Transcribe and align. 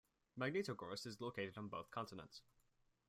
Magnitogorsk 0.35 1.05
is 1.05 1.21
located 1.21 1.59
on 1.59 1.67
both 1.67 1.91
continents. 1.91 2.41